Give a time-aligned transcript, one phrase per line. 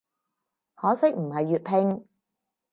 [0.73, 1.63] 可惜唔係粵
[1.99, 2.07] 拼